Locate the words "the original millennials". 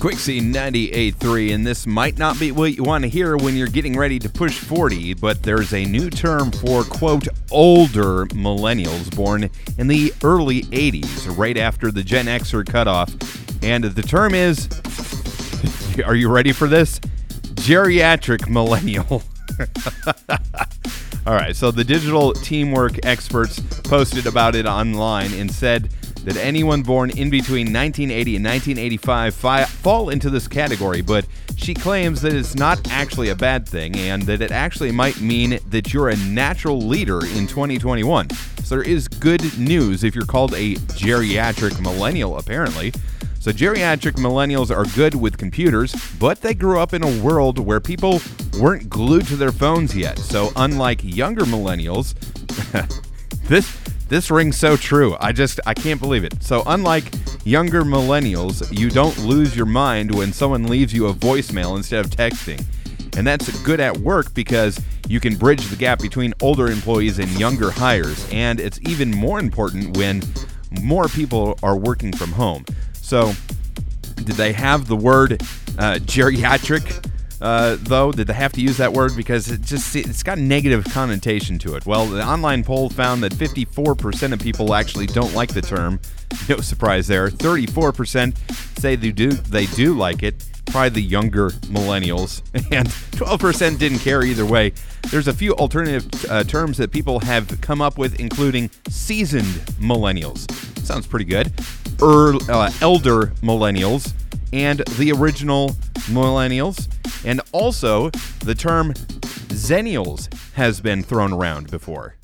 104.98-106.88